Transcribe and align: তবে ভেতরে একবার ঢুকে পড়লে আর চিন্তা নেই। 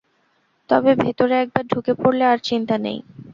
তবে 0.69 0.91
ভেতরে 0.95 1.35
একবার 1.43 1.63
ঢুকে 1.67 1.93
পড়লে 2.01 2.23
আর 2.27 2.39
চিন্তা 2.47 2.75
নেই। 2.77 2.97